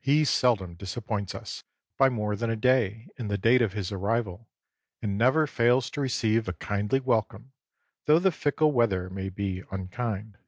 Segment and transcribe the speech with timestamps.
[0.00, 1.62] He seldom disappoints us
[1.98, 4.48] by more than a day in the date of his arrival,
[5.02, 7.52] and never fails to receive a kindly welcome,
[8.06, 10.38] though the fickle weather may be unkind.